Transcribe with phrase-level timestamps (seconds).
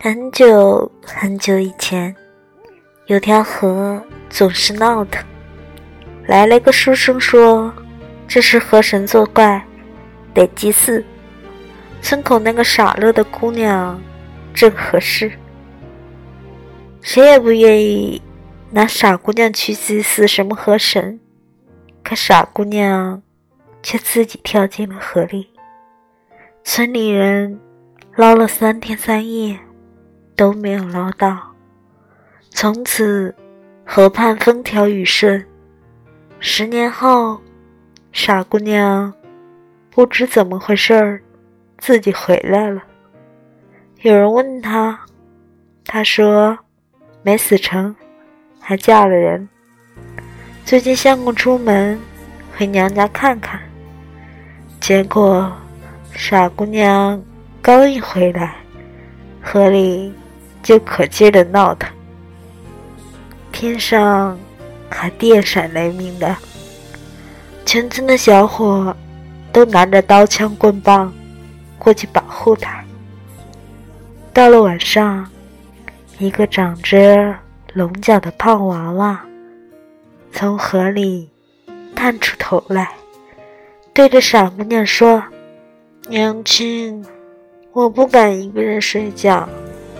[0.00, 2.14] 很久很久以前，
[3.06, 4.00] 有条河
[4.30, 5.26] 总是闹腾。
[6.24, 7.74] 来了个书生说
[8.28, 9.60] ：“这是河神作怪，
[10.32, 11.04] 得祭祀。”
[12.00, 14.00] 村口那个傻乐的姑娘
[14.54, 15.32] 正合适，
[17.00, 18.22] 谁也不愿意
[18.70, 21.18] 拿傻姑娘去祭祀什么河神。
[22.04, 23.20] 可傻姑娘
[23.82, 25.50] 却自己跳进了河里。
[26.62, 27.58] 村里人
[28.14, 29.58] 捞了三天三夜
[30.38, 31.36] 都没有捞到，
[32.50, 33.34] 从此
[33.84, 35.44] 河畔风调雨顺。
[36.38, 37.40] 十年后，
[38.12, 39.12] 傻姑娘
[39.90, 41.20] 不知怎么回事儿，
[41.78, 42.84] 自己回来了。
[44.02, 45.00] 有人问她，
[45.84, 46.56] 她说
[47.24, 47.92] 没死成，
[48.60, 49.48] 还嫁了人。
[50.64, 51.98] 最近相公出门，
[52.56, 53.60] 回娘家看看。
[54.78, 55.52] 结果，
[56.12, 57.20] 傻姑娘
[57.60, 58.54] 刚一回来，
[59.42, 60.14] 河里
[60.62, 61.90] 就可劲的闹腾，
[63.52, 64.38] 天上
[64.90, 66.36] 还电闪雷鸣的，
[67.64, 68.94] 全村的小伙
[69.52, 71.12] 都拿着刀枪棍棒
[71.78, 72.84] 过去保护他。
[74.32, 75.28] 到了晚上，
[76.18, 77.34] 一个长着
[77.72, 79.20] 龙角的胖娃娃。
[80.30, 81.30] 从河里
[81.96, 82.92] 探出头来，
[83.92, 85.22] 对着傻姑娘说
[86.08, 87.04] ：“娘亲，
[87.72, 89.48] 我不敢一个人睡觉，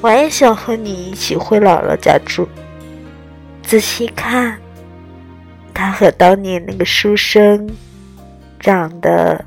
[0.00, 2.48] 我也想和你一起回姥姥家住。
[3.62, 4.58] 仔细看，
[5.74, 7.70] 他和当年那个书生
[8.58, 9.44] 长得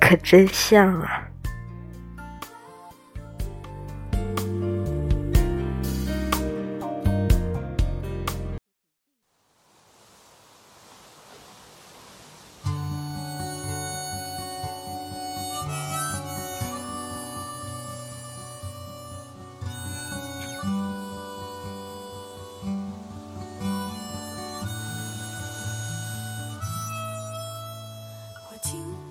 [0.00, 1.22] 可真像啊！”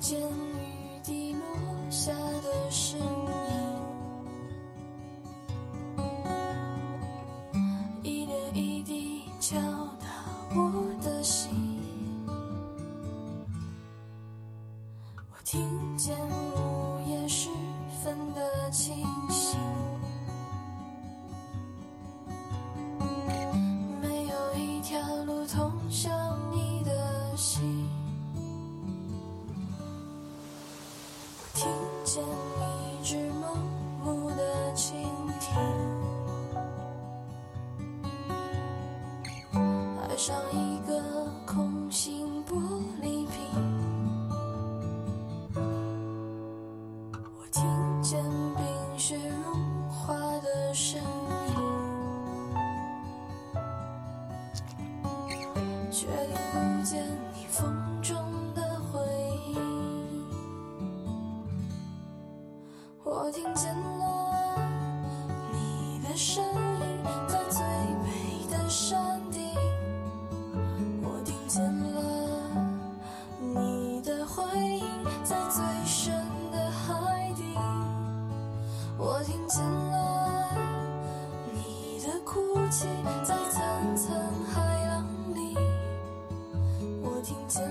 [0.08, 1.42] 见雨滴落
[1.90, 3.00] 下的声
[7.52, 7.58] 音，
[8.04, 9.58] 一点一滴敲
[10.00, 10.06] 打
[10.56, 10.72] 我
[11.04, 11.50] 的心。
[15.32, 16.16] 我听见
[40.28, 41.00] 上一个
[41.46, 42.56] 空心玻
[43.00, 43.38] 璃瓶。
[47.38, 47.62] 我听
[48.02, 48.24] 见
[48.56, 48.66] 冰
[48.98, 51.00] 雪融化的声
[51.48, 51.54] 音，
[55.92, 57.72] 却听不见你风
[58.02, 58.18] 中
[58.56, 59.00] 的回
[59.54, 59.56] 音。
[63.04, 64.58] 我听见了
[65.54, 66.75] 你的声音，
[75.24, 76.14] 在最深
[76.52, 77.44] 的海底。
[78.98, 80.50] 我听见了
[81.54, 82.88] 你的哭泣，
[83.24, 84.16] 在层层
[84.54, 85.56] 海浪里。
[87.02, 87.64] 我听见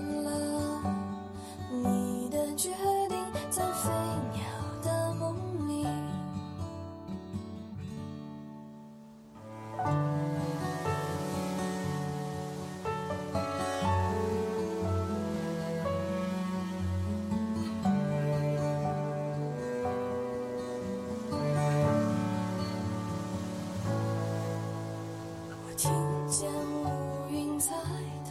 [25.84, 25.92] 听
[26.26, 27.74] 见乌云在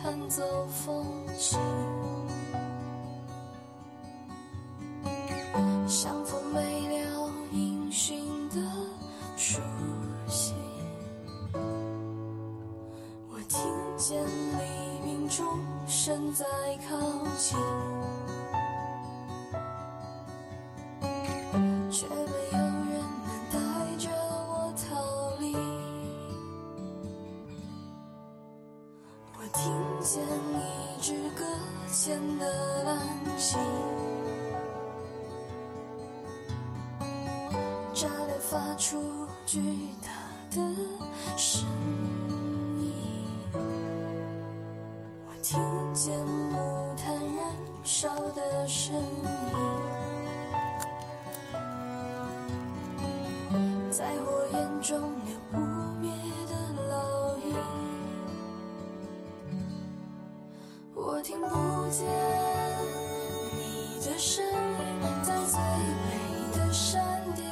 [0.01, 1.05] 弹奏风
[1.37, 1.59] 琴，
[5.87, 8.55] 相逢没了音讯的
[9.37, 9.61] 书
[10.27, 10.55] 信。
[13.29, 13.61] 我听
[13.99, 15.45] 见黎明钟
[15.85, 16.43] 声在
[16.89, 16.97] 靠
[17.37, 17.55] 近。
[32.05, 32.97] 天的滥
[33.37, 33.57] 情
[37.93, 39.61] 炸裂发出巨
[40.01, 40.09] 大
[40.51, 40.57] 的
[41.37, 41.65] 声
[42.77, 42.91] 音
[45.25, 45.57] 我听
[45.93, 47.55] 见木炭燃
[47.85, 49.01] 烧的声音
[53.89, 54.99] 在火焰中
[60.95, 61.47] 我听不
[61.89, 62.05] 见
[63.57, 67.03] 你的声音在最美的山
[67.35, 67.43] 顶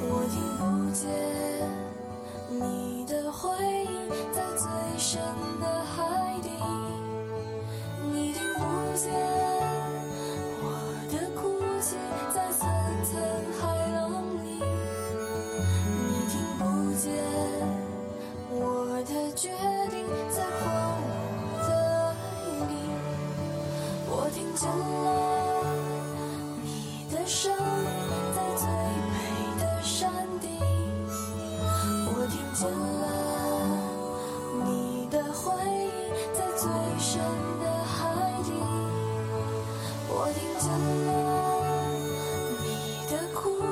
[0.00, 1.10] 我听不见
[2.48, 3.50] 你的回
[3.84, 5.49] 应在最深。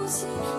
[0.09, 0.58] 心。